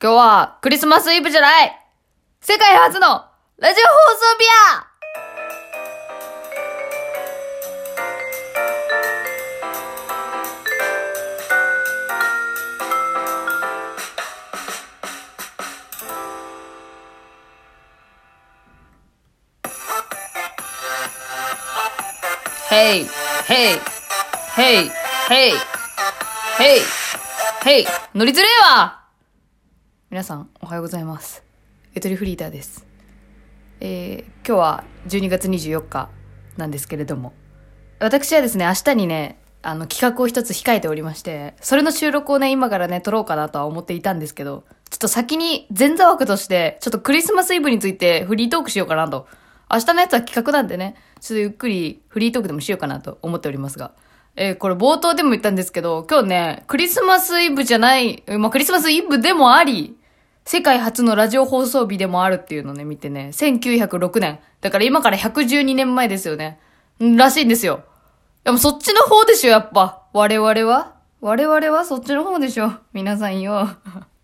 [0.00, 1.76] 今日はクリスマスイブじゃない。
[2.40, 3.24] 世界初の
[3.58, 4.86] ラジオ放送日や。
[22.70, 23.04] ヘイ
[23.48, 23.78] ヘイ
[24.54, 24.90] ヘイ
[25.28, 25.52] ヘイ
[26.56, 26.80] ヘイ
[27.64, 28.97] ヘイ乗りずれえわ。
[30.10, 31.44] 皆さん、おはようございます。
[31.94, 32.86] ゆとりフリーターです。
[33.80, 36.08] えー、今日は12月24日
[36.56, 37.34] なんですけれども、
[37.98, 49.28] 私はですね、明日にね、あの、企画を一つ控えておりまして、それの収録をね、今からね、撮ろうかなとは思っていたんですけど、ちょっと先に前座枠として、ちょっとクリスマスイブについてフリートークしようかなと。
[49.70, 53.92] 明日のやつは企画なんでね、ちょっとゆっくりフリートークでもしようかなと思っておりますが。
[54.36, 59.97] えーこれ冒頭でも言ったんですけど、今日ね、クリスマスイブじゃない、まあ、クリスマスイブでもあり、
[60.50, 64.38] 世界初のラジオ放送日でもあるっていうのね、見てね、1906年。
[64.62, 66.58] だから今から112年前ですよね。
[66.98, 67.84] らしいんですよ。
[68.44, 70.04] でもそっちの方でしょ、やっぱ。
[70.14, 70.94] 我々は？
[71.20, 71.84] 我々は？
[71.84, 72.72] そっちの方でしょ。
[72.94, 73.68] 皆さんよ。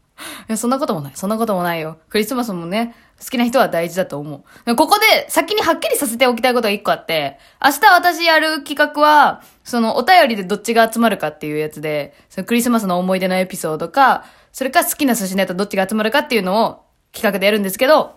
[0.49, 1.13] いや、そんなこともない。
[1.15, 1.99] そんなこともないよ。
[2.09, 4.77] クリスマスもね、好きな人は大事だと思う。
[4.77, 14.25] ここで先にはっきりさせておきたいことが一個あって、明日私やる企画は、そのお便りでどっちが集まるかっていうやつで、そのクリスマスの思い出のエピソードか、
[14.55, 18.15] それか好きな寿司ネタどっちが集まるかっていうのを企画でやるんですけど、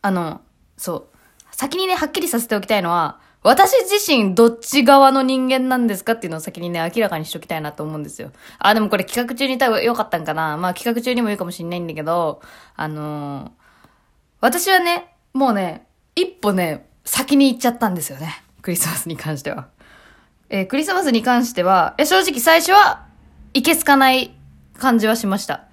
[0.00, 0.40] あの、
[0.76, 1.06] そう。
[1.50, 8.30] 先にね、はっきりさせておきたいのは、私自身どっち側の人間なんですかっていうのを先にね、明らかにしときたいなと思うんですよ。
[8.60, 10.56] あ、でもこれ企画中に多分良かったんかな。
[10.56, 12.40] まあ企画中にも言うかもしんないんだけど、
[12.76, 13.50] あのー
[14.40, 18.42] 私はね、もうね、一歩ね、先に行っちゃったんですよね。
[18.62, 19.68] クリスマスに関しては。
[20.48, 23.06] えークリスマスに関しては、え、正直最初は、
[23.52, 24.32] いけすかない
[24.80, 25.68] 感じはしました。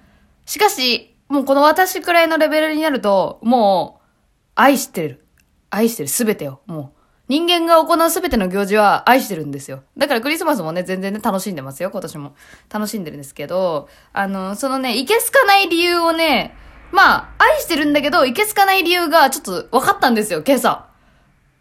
[0.46, 4.06] しかし、もうこの私くらいのレベルになると、もう、
[4.54, 5.26] 愛してる。
[5.70, 6.08] 愛してる。
[6.08, 6.60] すべてを。
[6.66, 6.98] もう。
[7.28, 9.82] 人間が行うすべての行事は愛してるんですよ。
[9.98, 12.34] だからクリスマスもね、全然ね、楽しんでますよ、今年も。
[12.70, 16.56] 楽しんでるんですけど、あの、そのね、いけすかない理由をね、
[16.90, 20.86] まあ、愛してるんだけど、いけすかない理由がちょっと分かったんですよ、今朝。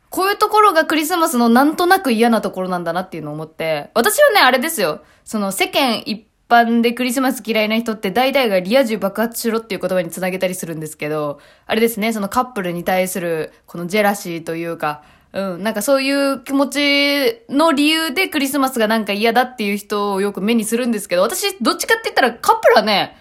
[0.09, 5.01] こういうところがクリスマスのなんとなく嫌なところなんだなっていうのを思って、私はね、あれですよ。
[5.25, 15.03] その世間一般でクリスマス嫌いな人って大体がリア充爆発しろっていう言葉につなげたりするんですけど、あれですね、そのカップルに対するこのジェラシーというか、
[15.33, 23.17] うん、なんかそういう気持ちの理由でクリスマスがなんか嫌だっていう人をよく目にするんですけど、私どっちかって言ったらカップルはね、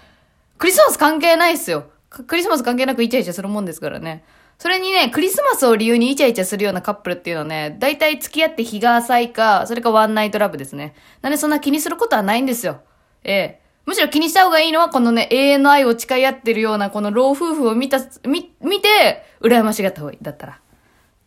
[0.59, 1.87] クリスマス関係ないっすよ。
[2.09, 4.25] クリスマス関係なくイチャイチャするもんですからね。
[4.59, 10.95] それにね、クリスマスを理由にイチャイチャするようなカップルっていうのはね、大体付き合って日が浅いか、それかワンナイトラブですね。
[11.21, 12.81] なんでそんな気にすることはないんですよ。
[13.27, 13.61] ええ。
[13.85, 20.19] むしろ気にした方がいいのは、このね、永遠の愛を誓い合ってるような、この老夫婦を見た、見、見て、羨ましがった方がいい。
[20.23, 20.61] だったら。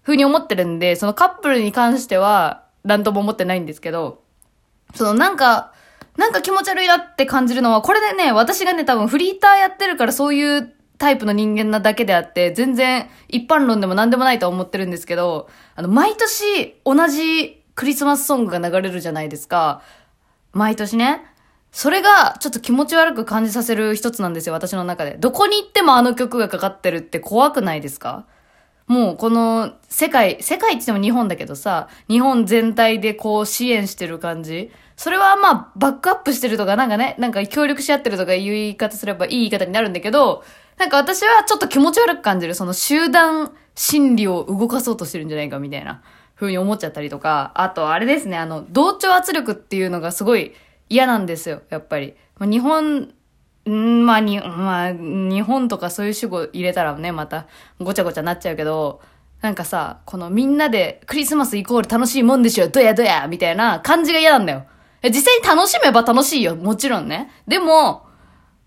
[0.01, 4.23] ふうに思ってるんで、そのカップルに関しては、なんとも思ってないんですけど、
[4.95, 5.73] そのなんか、
[6.17, 19.81] なんか気持ち悪いなって感じるのは、これでね、私がね、多分フリーターやってるからそういうタイプの人間なだけであって、全然一般論でも何でもないとは思ってるんですけど、あの、毎年同じクリスマスソングが流れるじゃないですか。
[20.51, 21.23] 毎年ね。
[21.71, 25.17] それがちょっと気持ち悪く感じさせる一つなんですよ、私の中で。
[25.19, 28.25] どこに行ってもあの曲がかかってるって怖くないですか？
[28.87, 34.71] もうこの世界、世界って言っても日本だけどさ、日本全体でこう支援してる感じ。
[34.97, 40.43] それはまあバックアップしてるとかなんかね、なんか協力し合ってるとかいう言い方すればいい言い方になるんだけど、
[40.79, 42.55] なんか私はちょっと気持ち悪く感じる。
[42.55, 46.01] その集団心理を動かそうとしてるんじゃないかみたいな
[46.35, 50.53] 風に思っちゃったりとか、あとあれですね、あの、同調圧力っていうのがすごい
[50.89, 52.15] 嫌なんですよ、やっぱり。
[52.39, 53.13] 日本
[53.69, 57.47] んまあに、まあ、日本とかそういう主語入れたらね、また
[57.79, 59.01] ごちゃごちゃなっちゃうけど、
[59.41, 64.65] なんかさ、このみんなでクリスマスイコール楽しいもんでしょ、どやどやみたいな感じが嫌なんだよ。
[65.03, 67.31] 実際に楽しめば楽しいよ、もちろんね。
[67.47, 68.05] でも、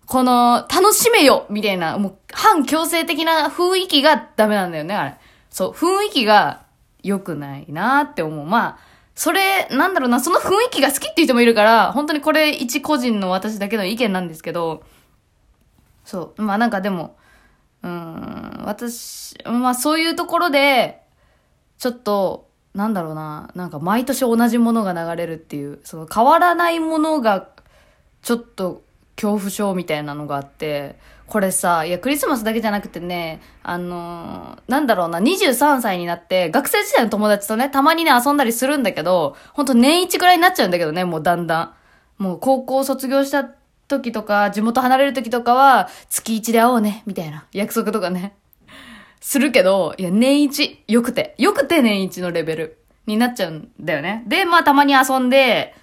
[0.06, 5.14] この、楽しめよみたいな、もう、反強制的な雰囲気がダメなんだよね、あれ。
[5.50, 6.62] そう、雰囲気が
[7.02, 8.46] 良くないなって思う。
[8.46, 8.78] まあ、
[9.14, 14.82] それ、なんだろうな、その雰囲気が好きっていう人もいるから、本当にこれ一個人の私だけの意見なんですけど、
[16.04, 17.16] そう、まあなんかでも、
[17.82, 21.02] うん、私、まあそういうところで、
[21.78, 27.48] ちょっと、なんだろうな、なんか毎年同じものが流れるっていう、その変わらないものが、
[28.22, 28.82] ちょっと
[29.16, 30.98] 恐怖症みたいなのがあって、
[31.32, 41.74] これさ、いや、クリスマスだけじゃなくてね、あのーなんだろうな、23歳になって、学生時代の友達とね、たまにね、遊んだりするんだけど、ほんと年一ぐらいになっちゃうんだけどね、もうだんだ
[42.18, 42.22] ん。
[42.22, 43.48] もう高校卒業した
[43.88, 48.34] 時とか、地元離れる時とかは、月1で会おうね、みたいな約束とかね。
[49.22, 54.22] するけど、いや、年一、よくて、よくて年一のレベルになっちゃうんだよね。
[54.26, 55.74] で、まあたまに遊んで、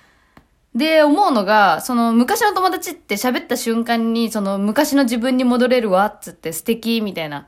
[0.75, 7.47] で、思うのが、その昔の友達って喋った瞬間に、その昔の自分に戻れるわ、っつって素敵、みたいな。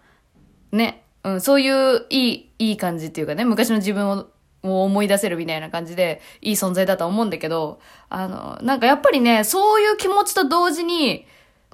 [0.72, 1.06] ね。
[1.24, 4.28] うん、そういういい、いい感じっていうかね、昔の自分を
[4.64, 7.80] を思い出せるみたいな感じで、いい存在だと思うんだけど、
[8.10, 11.26] あの、なんかやっぱりね、そういう気持ちと同時に、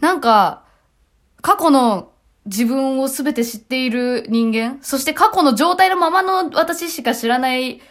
[0.02, 0.64] なんか、
[1.42, 2.12] 過去の
[2.46, 7.82] 自分を全て知っている人間、そして過去の状態のままの私しか知らない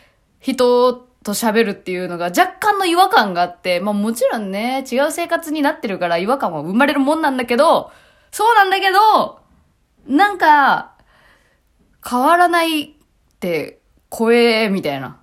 [0.40, 7.90] 人と喋るっていうのが若干の違和感があって、まあもちろんね、違う生活になってるから違和感は生まれるもんなんだけど、
[8.30, 9.40] そうなんだけど、
[10.06, 10.94] なんか、
[12.08, 12.88] 変わらないっ
[13.40, 15.20] て怖え、みたいな。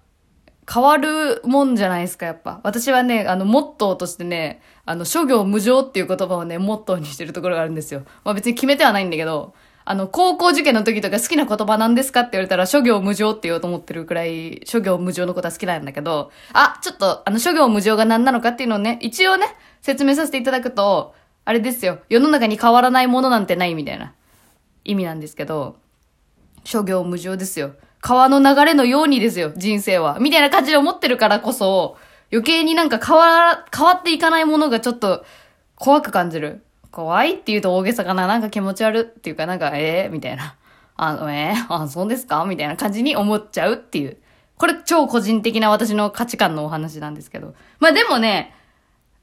[0.71, 2.59] 変わるもんじゃないですか、やっぱ。
[2.63, 8.03] 私はね、あの、モットーとしてね、あの、諸行無常っていう言葉をね、モットーにしてるところがあるんですよ。
[8.25, 9.53] まあ別に決めてはないんだけど、
[9.85, 19.47] あの、高校受験の時とか好きな言葉なんですかって言われたら、諸行無常って言おうと思ってるくらい、諸行無常のことは好きなんだけど、あ、ちょっと、あの、諸行無常が何なのかっていうのをね、一応ね、
[19.81, 21.13] 説明させていただくと、
[21.45, 22.00] あれですよ。
[22.07, 24.13] 世の中に変わらないものなんてないみたいな
[24.85, 25.75] 意味なんですけど、
[26.63, 27.74] 諸行無常ですよ。
[28.00, 30.19] 川の流れのようにですよ、人生は。
[30.19, 31.97] みたいな感じで思ってるからこそ、
[32.31, 35.25] 余計になんか変わら、変わっていかないものがちょっと
[35.75, 36.63] 怖く感じる。
[36.94, 38.28] 怖いって言うと大げさかな。
[38.28, 40.56] なんか気持ち悪っていうか、なんか、ええー、みたいな。
[40.95, 42.45] あの、えー、あ、そうですか？
[42.45, 44.18] みたいな感じに思っちゃうっていう。
[44.57, 47.56] これ超個人的な私の価値観のお話なんですけど。
[47.80, 48.54] まあでもね、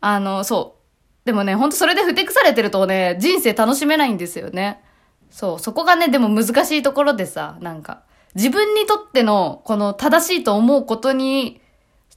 [0.01, 0.81] あの、そう。
[1.25, 4.83] でもね、ほんとそれでふてくされてるとね、人生楽しめないんですよね。
[5.31, 8.03] そう、そこがね、でも難しいところでさ、なんか。
[8.35, 11.61] 自分にとっての、この正しいと思うことに、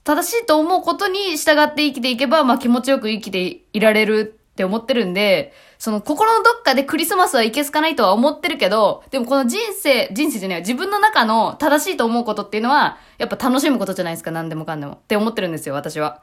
[0.02, 14.92] 正しいと思うことに従って生きていけば、まあ気持ちよく生きていられるって思ってるんで、その心のどっかでクリスマスはいけすかないとは思ってるけど、でもこの人生、人生じゃない自分の中の正しいと思うことっていうのは、やっぱ楽しむことじゃないですか、何でもかんでも。
[14.92, 16.22] って思ってるんですよ、私は。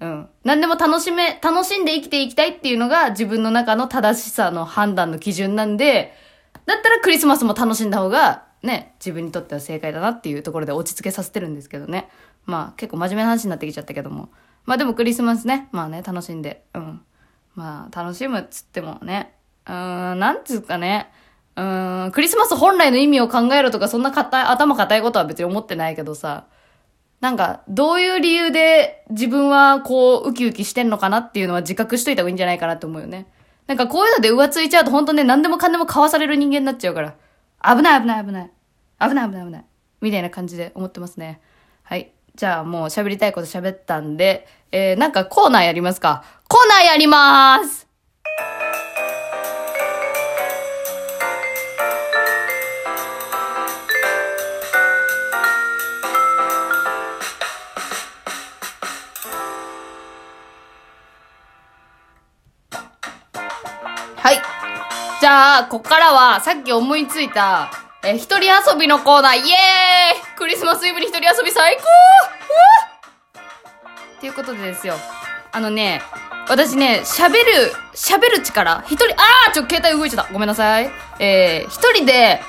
[0.00, 0.28] うん。
[0.42, 6.14] 何でも楽しめ、楽しんで生きていきたいっていうのが自分の中の正しさの判断の基準なんで、
[6.64, 12.08] だったらクリスマスも楽しんだ方がね、自分にとっては正解だなっていうところで落ち着けさせてるんですけどね。
[12.46, 14.30] まあ結構真面目な話になってきちゃったけども。
[14.64, 17.00] まあでもクリスマスね、まあね、楽しんで、うん。
[17.56, 19.34] まあ楽しむっつってもね、
[19.66, 21.10] うーん、なんつうかね、
[21.56, 26.46] うーん、クリスマス本来の意味を考えろとかそんな硬い、頭硬いことは別に思ってないけどさ、
[27.20, 33.26] なんか、どういう理由で自分はこう、ウキウキしてんのかなっていうのは自覚しといた方がいいんじゃないかなって思うよね。
[33.66, 37.14] なんかこういうので浮ついちゃうと本当ね、何でもかんでも買わされる人間になっちゃうから。
[37.62, 38.50] 危ない危ない危ない。
[39.00, 39.64] 危ない危ない危ない。
[40.02, 41.40] みたいな感じで思ってますね。
[41.82, 42.12] はい。
[42.36, 46.22] じゃあもう喋りたいこと喋ったんで、えー、なんかコーナーやりますか。
[46.48, 47.86] コーナーやりまーす。
[64.16, 64.42] はい。
[65.22, 67.70] じゃあ、こっからは、さっき思いついた、
[68.04, 69.44] えー、一人遊びのコーナー、イエー
[70.22, 71.82] イクリスマスイブに一人遊び最高
[74.16, 74.94] っていうことでですよ。
[75.52, 76.02] あのね、
[76.48, 80.32] 私ね、喋る、喋る力、一人、あーちょ、携帯動いちゃった。
[80.32, 80.90] ごめんなさい。
[81.18, 82.40] えー、一人で、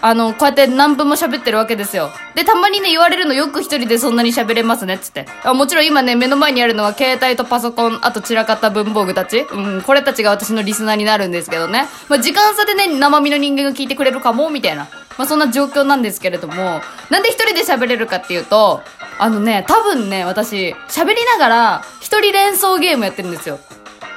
[0.00, 2.10] あの、こうやって何分も喋ってるわけですよ。
[2.34, 5.26] で、たまにね、言われるのよく一人でそんなに喋れますね、つって。
[5.44, 9.40] あもちろん今ね、目の前にあるのは携帯とパソコン、あと散らかった文房具たち。
[9.40, 11.88] うん、これたちが私のリスナーになるんですけどね。
[12.08, 14.86] まあ、時間差でね、生身の人間が聞いてくれるかも、みたいな。
[15.18, 18.82] まあ、そんな状況なんですけれども、なんで一人で喋れるかっていうと、
[19.18, 23.58] あのね、多分ね、私、喋りながら、一人連想ゲームやってるんですよ。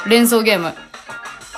[0.08, 0.74] 連想ゲーム。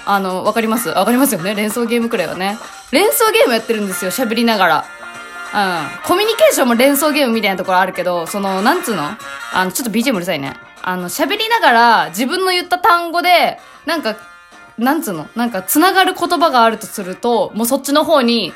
[0.06, 0.90] あの、わかります？
[0.90, 1.56] わかりますよね？
[1.56, 2.58] 連想ゲームくらいはね。
[2.92, 4.86] 連想ゲームやってるんですよ、喋りながら。
[5.54, 6.08] うん。
[6.08, 9.04] コミュニケーションも連想ゲームみたいなところあるけど、その、なんつうの？
[9.54, 10.54] あの、ちょっと BGM うるさいね。
[10.82, 14.16] あの、喋りながら自分の言った単語で、なんか、
[14.78, 15.28] なんつうの？
[15.36, 18.54] なんか、繋がる言葉があるとすると、もうそっちの方に、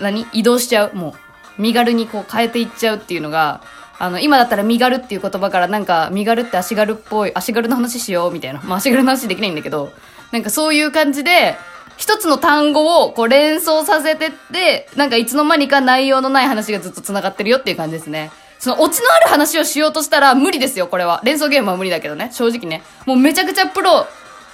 [0.00, 0.26] 何？
[0.32, 0.94] 移動しちゃう？
[0.94, 1.14] も
[1.58, 3.62] う、身軽にこう変えていっちゃうっていうのが、
[3.98, 8.60] あの、今だったら身軽っていう言葉からなんか、身軽って足軽っぽい、足軽の話しようみたいな。
[8.62, 9.92] まあ足軽の話できないんだけど、
[10.32, 11.56] なんかそういう感じで、
[11.98, 18.30] 一つの単語をこう連想させてって、なんかいつの間にか内容のない話がずっと繋がってるよっていう感じですね。
[18.58, 21.20] そのオチのある話をしようとしたら無理ですよ、これは。
[21.24, 22.30] 連想ゲームは無理だけどね。
[22.32, 22.82] 正直ね。
[23.04, 24.06] もうめちゃくちゃプロ、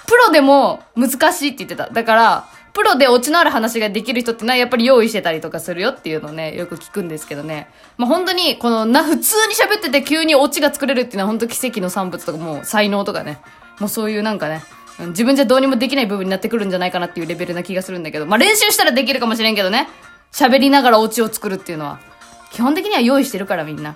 [0.07, 1.89] プロでも難しいって言ってた。
[1.89, 2.45] だから、
[2.77, 7.69] プロでオチのある話ができる人ってのはやっぱり用意してたりとかするよっていうのね、よく聞くんですけどね。
[7.97, 13.39] まあ、本当に、このな、普通に喋ってて急にオチが作れるっていうのは本当奇跡の産物とかもう才能とかね。
[13.79, 14.61] もうそういうなんかね、
[15.07, 19.89] 自分じゃどうにもできない部分になってくるんじゃないかなっていうレベルな気がするんだけど、まあ練習したらできるかもしれんけどね。
[20.31, 21.99] 喋りながらオチを作るっていうのは。
[22.51, 23.95] 基本的には用意してるからみんな。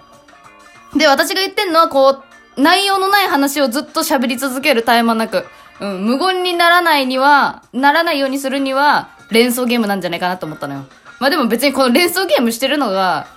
[0.98, 2.24] で、私が言ってんのはこ
[2.58, 5.46] う、内容のない話をずっと喋り続ける絶え間なく。
[5.82, 10.86] うん、無言にならないには、ならないようにするには、連想ゲームなんじゃないかなと思ったのよ。
[11.20, 13.28] まあでも別にこの連想ゲームしてるのが、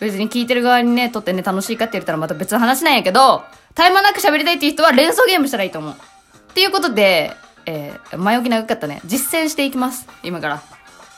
[0.00, 3.44] 別に聞いてる側にね、とってね、楽しいかって言ったらまた別の話なんやけど、
[3.76, 5.92] 絶え間なく喋りたいっていう人は連想ゲームしたらいいと思う。
[5.92, 9.00] っていうことで、えー、前置き長かったね。
[9.04, 10.08] 実践していきます。
[10.24, 10.62] 今から。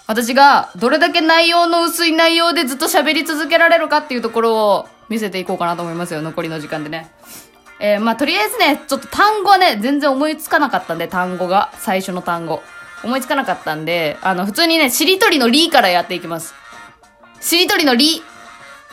[0.07, 6.21] 私がどれだけ内容の薄い内容でずっと喋り続けられるかっていうところを見せていこうかなと思いますよ。
[6.21, 7.11] 残りの時間でね。
[7.85, 11.71] えー、まあ、とりあえずね、ちょっと単語はね、全然思いつかなかったんで、単語が。
[11.75, 12.63] 最初の単語。
[13.03, 16.55] 思いつかなかったんで、あの、普通にね、しりとりのりからやっていきます。
[17.43, 18.23] しりとりのり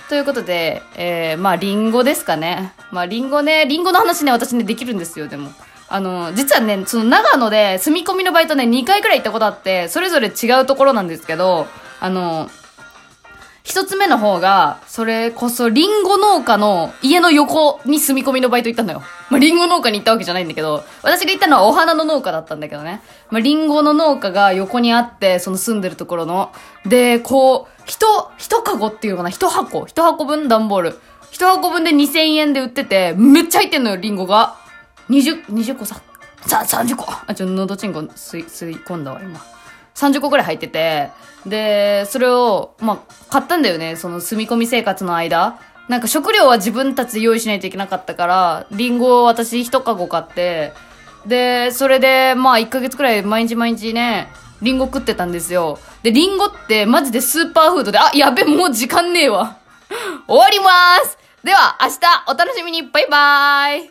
[0.10, 2.74] ということで、えー、まあ、リンゴですかね。
[2.92, 5.52] まあ、リンゴね、リンゴの話ね、私ね、できるんですよ、でも。
[5.88, 11.66] あの、実はね、その長野で住み込みのバイトね、2回くらい行ったことあって、それぞれ違うところなんですけど、
[12.02, 12.50] あの、
[13.64, 19.04] 一つ目の方が、それこそリンゴ農家の家の横に住み込みのバイト行ったのよ。
[19.30, 23.02] まあ、リンゴ農家に行ったわけじゃないんだけど、私が行ったのはお花の農家だったんだけどね。
[23.30, 26.52] まあ、リンゴの農家が横にあって、その住んでるところの。
[26.86, 29.30] で、こう、一、一カゴっていうのかな？
[29.30, 29.86] 一箱。
[29.86, 31.00] 一箱分段ボール。
[31.30, 34.56] 一箱分で2000円で売ってて、めっちゃ入ってんのよ、リンゴが。
[35.10, 36.02] 20、20個さ、
[36.48, 37.06] さ、30個。
[37.28, 39.40] あ、ちょ、喉チンコ吸い、吸い込んだわ、今。
[40.02, 41.10] 30個くらい入ってて、
[41.46, 45.60] で、それを、まあ、買ったんだよね、その住み込み生活の間。
[45.88, 50.74] なんか食料は自分たちで用意しないといけなかったから、リンゴを私一カゴ買って、
[51.26, 54.30] で、それで、まあ、1ヶ月くらい毎日毎日ね、
[54.62, 55.80] リンゴ食ってたんですよ。
[56.04, 59.58] で、リンゴってマジでスーパーフードで、あ、やべ、もう時間ねえわ。
[60.28, 63.91] 終わりますでは、明日お楽しみにバイバーイ